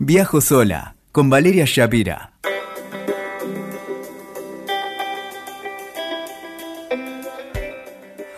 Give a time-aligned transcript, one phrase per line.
[0.00, 2.30] Viajo sola con Valeria Shapira.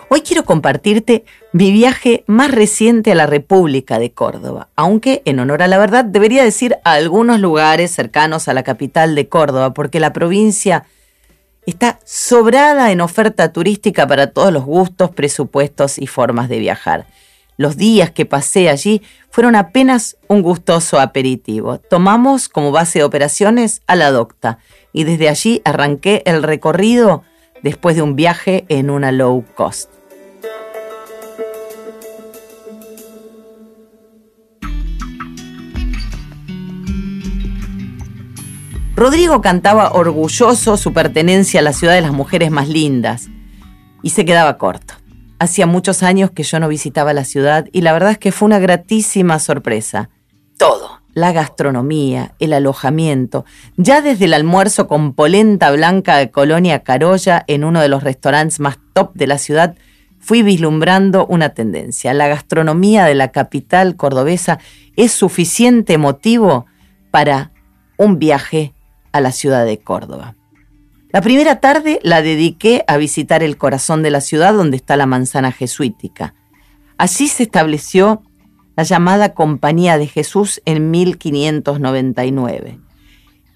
[0.08, 5.62] Hoy quiero compartirte mi viaje más reciente a la República de Córdoba, aunque en honor
[5.62, 10.00] a la verdad debería decir a algunos lugares cercanos a la capital de Córdoba, porque
[10.00, 10.86] la provincia
[11.66, 17.04] está sobrada en oferta turística para todos los gustos, presupuestos y formas de viajar.
[17.60, 21.76] Los días que pasé allí fueron apenas un gustoso aperitivo.
[21.76, 24.56] Tomamos como base de operaciones a la docta
[24.94, 27.22] y desde allí arranqué el recorrido
[27.62, 29.90] después de un viaje en una low cost.
[38.96, 43.28] Rodrigo cantaba orgulloso su pertenencia a la ciudad de las mujeres más lindas
[44.02, 44.89] y se quedaba corto.
[45.40, 48.44] Hacía muchos años que yo no visitaba la ciudad y la verdad es que fue
[48.44, 50.10] una gratísima sorpresa.
[50.58, 53.46] Todo, la gastronomía, el alojamiento,
[53.78, 58.60] ya desde el almuerzo con polenta blanca de Colonia Carolla en uno de los restaurantes
[58.60, 59.76] más top de la ciudad,
[60.18, 62.12] fui vislumbrando una tendencia.
[62.12, 64.58] La gastronomía de la capital cordobesa
[64.94, 66.66] es suficiente motivo
[67.10, 67.50] para
[67.96, 68.74] un viaje
[69.12, 70.36] a la ciudad de Córdoba.
[71.12, 75.06] La primera tarde la dediqué a visitar el corazón de la ciudad donde está la
[75.06, 76.34] manzana jesuítica.
[76.98, 78.22] Allí se estableció
[78.76, 82.78] la llamada Compañía de Jesús en 1599.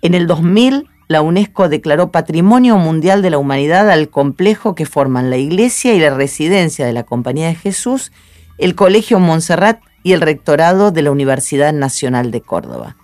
[0.02, 5.30] En el 2000, la UNESCO declaró Patrimonio Mundial de la Humanidad al complejo que forman
[5.30, 8.10] la iglesia y la residencia de la Compañía de Jesús,
[8.58, 12.96] el Colegio Montserrat y el Rectorado de la Universidad Nacional de Córdoba.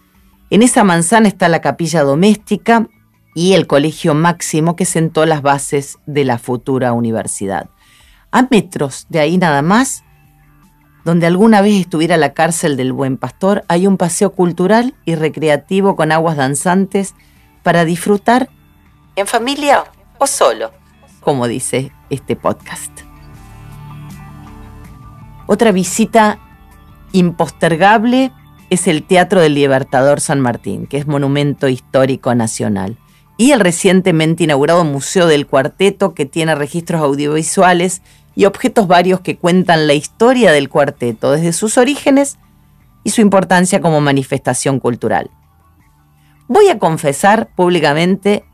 [0.51, 2.89] En esa manzana está la capilla doméstica
[3.41, 7.71] y el Colegio Máximo que sentó las bases de la futura universidad.
[8.33, 10.05] A metros de ahí nada más,
[11.07, 15.97] donde alguna vez estuviera la cárcel del Buen Pastor, hay un paseo cultural y recreativo
[15.97, 17.15] con aguas danzantes
[17.63, 18.51] para disfrutar
[19.17, 19.85] en familia
[20.19, 20.71] o solo,
[21.21, 22.93] como dice este podcast.
[25.47, 26.39] Otra visita
[27.13, 28.33] impostergable
[28.69, 32.99] es el Teatro del Libertador San Martín, que es monumento histórico nacional,
[33.41, 38.03] y el recientemente inaugurado Museo del Cuarteto, que tiene registros audiovisuales
[38.37, 42.37] y objetos varios que cuentan la historia del cuarteto, desde sus orígenes
[43.03, 45.31] y su importancia como manifestación cultural.
[46.49, 48.45] Voy a confesar públicamente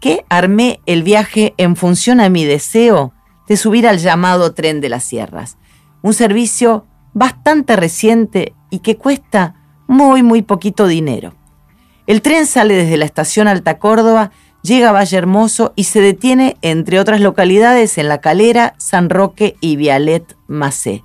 [0.00, 3.12] que armé el viaje en función a mi deseo
[3.48, 5.58] de subir al llamado Tren de las Sierras,
[6.00, 9.56] un servicio bastante reciente y que cuesta
[9.88, 11.34] muy, muy poquito dinero.
[12.06, 14.32] El tren sale desde la estación Alta Córdoba,
[14.62, 19.56] llega a Valle Hermoso y se detiene, entre otras localidades, en La Calera, San Roque
[19.60, 21.04] y Vialet Macé.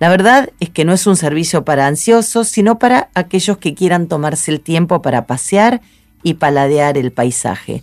[0.00, 4.06] La verdad es que no es un servicio para ansiosos, sino para aquellos que quieran
[4.06, 5.80] tomarse el tiempo para pasear
[6.22, 7.82] y paladear el paisaje.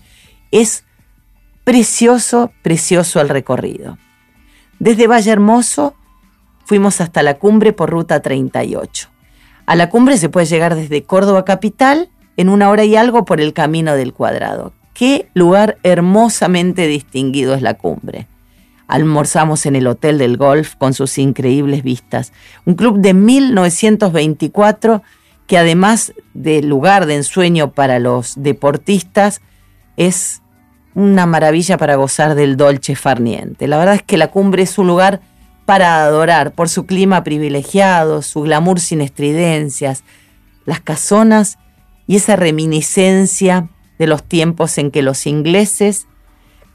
[0.51, 0.83] Es
[1.63, 3.97] precioso, precioso el recorrido.
[4.77, 5.95] Desde Valle Hermoso
[6.65, 9.09] fuimos hasta la cumbre por ruta 38.
[9.65, 13.41] A la cumbre se puede llegar desde Córdoba capital en una hora y algo por
[13.41, 14.73] el Camino del Cuadrado.
[14.93, 18.27] Qué lugar hermosamente distinguido es la cumbre.
[18.87, 22.33] Almorzamos en el Hotel del Golf con sus increíbles vistas.
[22.65, 25.01] Un club de 1924
[25.51, 29.41] que además de lugar de ensueño para los deportistas,
[29.97, 30.41] es
[30.95, 33.67] una maravilla para gozar del dolce farniente.
[33.67, 35.19] La verdad es que la cumbre es un lugar
[35.65, 40.05] para adorar por su clima privilegiado, su glamour sin estridencias,
[40.63, 41.57] las casonas
[42.11, 46.07] y esa reminiscencia de los tiempos en que los ingleses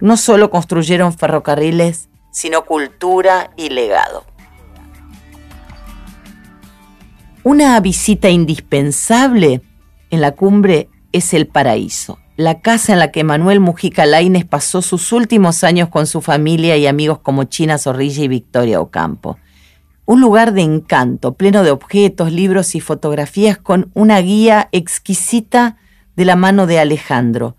[0.01, 4.25] no solo construyeron ferrocarriles, sino cultura y legado.
[7.43, 9.61] Una visita indispensable
[10.09, 14.81] en la cumbre es el paraíso, la casa en la que Manuel Mujica Laines pasó
[14.81, 19.37] sus últimos años con su familia y amigos como China Zorrilla y Victoria Ocampo.
[20.07, 25.79] Un lugar de encanto, pleno de objetos, libros y fotografías con una guía exquisita
[26.15, 27.57] de la mano de Alejandro,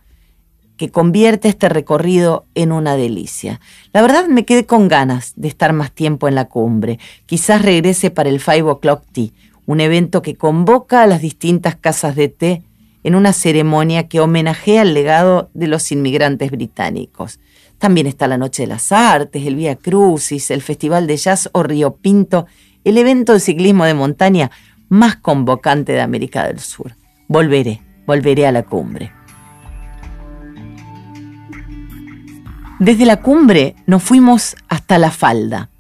[0.78, 3.60] que convierte este recorrido en una delicia.
[3.92, 7.00] La verdad me quedé con ganas de estar más tiempo en la cumbre.
[7.26, 9.32] Quizás regrese para el Five O'Clock Tea,
[9.66, 12.64] un evento que convoca a las distintas casas de té
[13.04, 17.40] en una ceremonia que homenajea el legado de los inmigrantes británicos.
[17.78, 21.64] También está la Noche de las Artes, el Vía Crucis, el Festival de Jazz o
[21.64, 22.48] Río Pinto,
[22.84, 24.52] el evento de ciclismo de montaña
[24.90, 26.96] más convocante de América del Sur.
[27.28, 29.12] Volveré, volveré a la cumbre.
[32.80, 35.72] Desde la cumbre nos fuimos hasta la falda,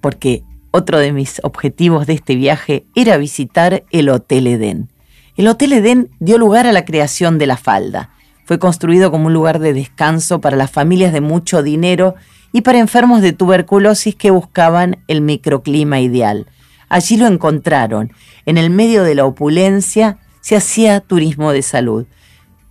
[0.00, 4.90] porque otro de mis objetivos de este viaje era visitar el Hotel Edén
[5.36, 8.10] El Hotel Edén dio lugar a la creación de la falda.
[8.44, 12.14] Fue construido como un lugar de descanso para las familias de mucho dinero
[12.52, 16.46] y para enfermos de tuberculosis que buscaban el microclima ideal.
[16.88, 18.12] Allí lo encontraron.
[18.46, 22.06] En el medio de la opulencia se hacía turismo de salud.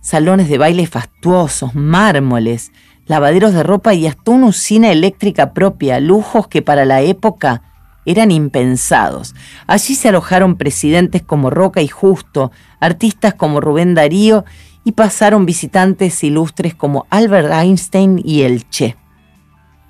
[0.00, 2.70] Salones de baile fastuosos, mármoles,
[3.06, 7.62] lavaderos de ropa y hasta una usina eléctrica propia, lujos que para la época
[8.06, 9.34] eran impensados.
[9.66, 14.44] Allí se alojaron presidentes como Roca y Justo, artistas como Rubén Darío
[14.84, 18.96] y pasaron visitantes ilustres como Albert Einstein y el Che.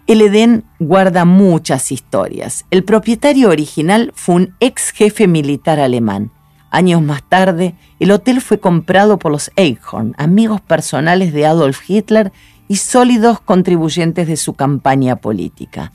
[0.06, 2.66] El Edén guarda muchas historias.
[2.70, 6.30] El propietario original fue un ex jefe militar alemán.
[6.70, 12.32] Años más tarde, el hotel fue comprado por los Eichhorn, amigos personales de Adolf Hitler
[12.68, 15.92] y sólidos contribuyentes de su campaña política.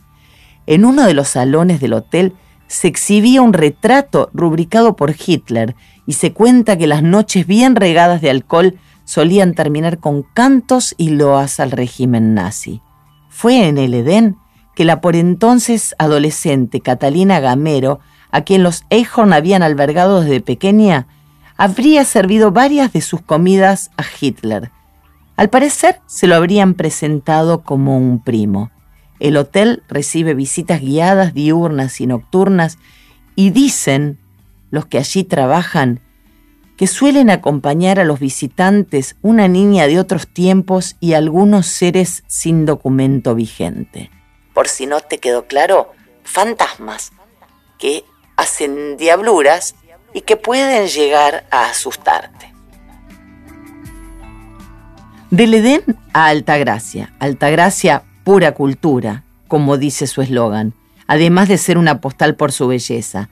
[0.66, 2.34] En uno de los salones del hotel
[2.68, 5.76] se exhibía un retrato rubricado por Hitler
[6.06, 8.80] y se cuenta que las noches bien regadas de alcohol
[9.10, 12.84] solían terminar con cantos y loas al régimen nazi.
[13.28, 14.38] Fue en el Edén
[14.76, 21.08] que la por entonces adolescente Catalina Gamero, a quien los Eichhorn habían albergado desde pequeña,
[21.58, 24.70] habría servido varias de sus comidas a Hitler.
[25.38, 28.70] Al parecer se lo habrían presentado como un primo.
[29.20, 32.78] El hotel recibe visitas guiadas diurnas y nocturnas
[33.36, 34.20] y dicen
[34.70, 36.00] los que allí trabajan
[36.80, 42.66] que suelen acompañar a los visitantes una niña de otros tiempos y algunos seres sin
[42.66, 44.10] documento vigente.
[44.54, 45.92] Por si no te quedó claro,
[46.24, 47.12] fantasmas
[47.78, 48.06] que
[48.38, 49.76] hacen diabluras
[50.14, 52.54] y que pueden llegar a asustarte.
[55.32, 55.84] Del Edén
[56.14, 57.14] a Altagracia.
[57.20, 60.74] Altagracia pura cultura, como dice su eslogan,
[61.08, 63.28] además de ser una postal por su belleza.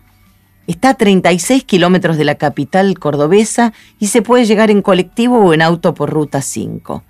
[0.67, 5.53] Está a 36 kilómetros de la capital cordobesa y se puede llegar en colectivo o
[5.53, 7.03] en auto por Ruta 5.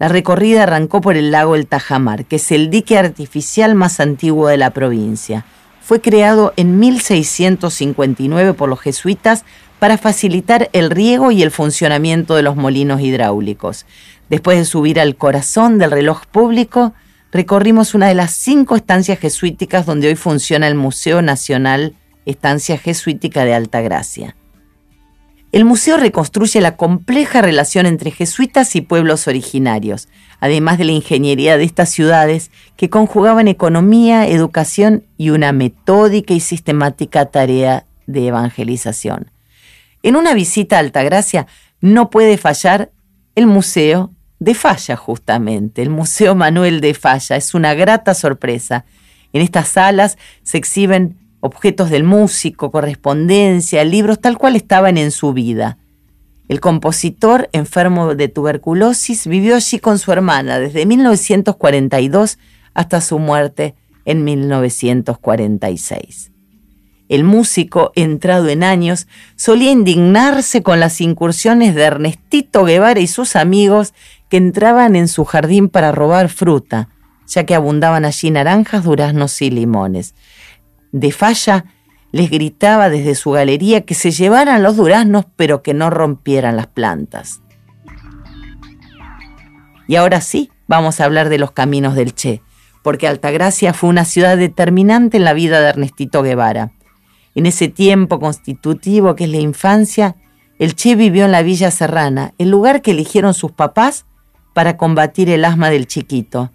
[0.00, 4.48] La recorrida arrancó por el lago El Tajamar, que es el dique artificial más antiguo
[4.48, 5.44] de la provincia.
[5.80, 9.44] Fue creado en 1659 por los jesuitas
[9.78, 13.86] para facilitar el riego y el funcionamiento de los molinos hidráulicos.
[14.28, 16.94] Después de subir al corazón del reloj público,
[17.30, 21.94] recorrimos una de las cinco estancias jesuíticas donde hoy funciona el Museo Nacional
[22.26, 24.36] Estancia Jesuítica de Altagracia.
[25.52, 30.08] El museo reconstruye la compleja relación entre jesuitas y pueblos originarios,
[30.40, 36.40] además de la ingeniería de estas ciudades que conjugaban economía, educación y una metódica y
[36.40, 39.30] sistemática tarea de evangelización.
[40.02, 41.46] En una visita a Altagracia
[41.80, 42.90] no puede fallar
[43.36, 45.82] el museo de Falla, justamente.
[45.82, 48.84] El Museo Manuel de Falla es una grata sorpresa.
[49.32, 55.34] En estas salas se exhiben objetos del músico, correspondencia, libros tal cual estaban en su
[55.34, 55.76] vida.
[56.48, 62.38] El compositor, enfermo de tuberculosis, vivió allí con su hermana desde 1942
[62.72, 63.74] hasta su muerte
[64.06, 66.32] en 1946.
[67.10, 69.06] El músico, entrado en años,
[69.36, 73.92] solía indignarse con las incursiones de Ernestito Guevara y sus amigos
[74.30, 76.88] que entraban en su jardín para robar fruta,
[77.26, 80.14] ya que abundaban allí naranjas, duraznos y limones.
[80.94, 81.64] De falla
[82.12, 86.68] les gritaba desde su galería que se llevaran los duraznos pero que no rompieran las
[86.68, 87.40] plantas.
[89.88, 92.42] Y ahora sí, vamos a hablar de los caminos del Che,
[92.84, 96.70] porque Altagracia fue una ciudad determinante en la vida de Ernestito Guevara.
[97.34, 100.14] En ese tiempo constitutivo que es la infancia,
[100.60, 104.06] el Che vivió en la Villa Serrana, el lugar que eligieron sus papás
[104.52, 106.52] para combatir el asma del chiquito.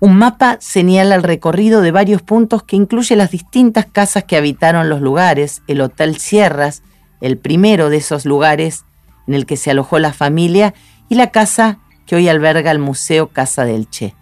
[0.00, 4.88] Un mapa señala el recorrido de varios puntos que incluye las distintas casas que habitaron
[4.88, 6.82] los lugares, el Hotel Sierras,
[7.20, 8.84] el primero de esos lugares
[9.26, 10.72] en el que se alojó la familia,
[11.10, 14.14] y la casa que hoy alberga el Museo Casa del Che.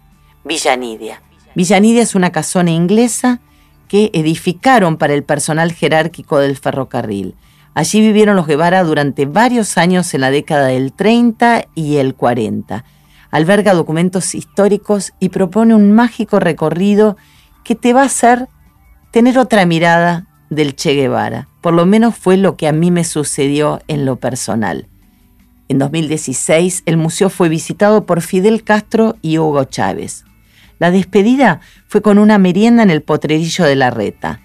[0.43, 1.21] Villanidia.
[1.55, 3.39] Villanidia es una casona inglesa
[3.87, 7.35] que edificaron para el personal jerárquico del ferrocarril.
[7.73, 12.83] Allí vivieron los Guevara durante varios años en la década del 30 y el 40.
[13.31, 17.17] Alberga documentos históricos y propone un mágico recorrido
[17.63, 18.47] que te va a hacer
[19.11, 21.47] tener otra mirada del Che Guevara.
[21.61, 24.87] Por lo menos fue lo que a mí me sucedió en lo personal.
[25.67, 30.25] En 2016 el museo fue visitado por Fidel Castro y Hugo Chávez.
[30.79, 34.41] La despedida fue con una merienda en el potrerillo de la Reta.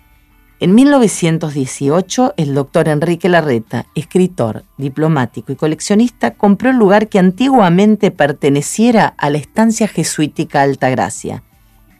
[0.64, 8.11] En 1918, el doctor Enrique Larreta, escritor, diplomático y coleccionista, compró el lugar que antiguamente
[8.11, 11.42] perteneciera a la estancia jesuítica Altagracia.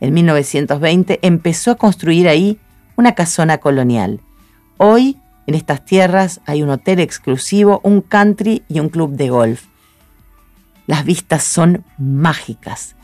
[0.01, 2.59] En 1920 empezó a construir ahí
[2.97, 4.21] una casona colonial.
[4.79, 9.65] Hoy En estas tierras hay un hotel exclusivo, un country y un club de golf.
[10.87, 12.97] Las vistas son mágicas.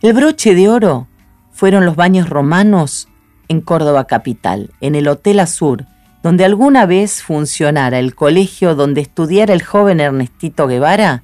[0.00, 1.06] El broche de oro
[1.52, 3.08] fueron los baños romanos
[3.48, 5.84] en Córdoba capital, en el Hotel Azur,
[6.22, 11.22] donde alguna vez funcionara el colegio donde estudiara el joven Ernestito Guevara,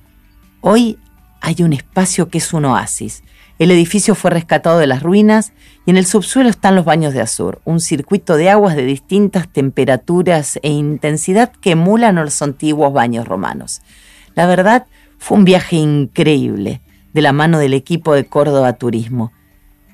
[0.61, 0.99] hoy
[1.41, 3.23] hay un espacio que es un oasis.
[3.59, 5.53] El edificio fue rescatado de las ruinas
[5.85, 9.49] y en el subsuelo están los baños de Azur, un circuito de aguas de distintas
[9.49, 13.83] temperaturas e intensidad que emulan los antiguos baños romanos.
[14.35, 14.87] La verdad,
[15.19, 16.81] fue un viaje increíble
[17.13, 19.33] de la mano del equipo de Córdoba Turismo.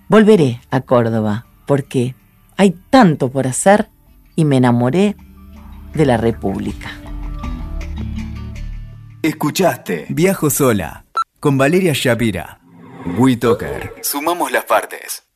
[0.08, 2.14] Volveré a Córdoba porque
[2.58, 3.88] hay tanto por hacer
[4.36, 5.16] y me enamoré
[5.94, 6.90] de la República.
[9.22, 11.06] Escuchaste Viajo sola
[11.40, 12.60] con Valeria Shapira.
[13.16, 13.94] WeToker.
[14.02, 15.27] Sumamos las partes.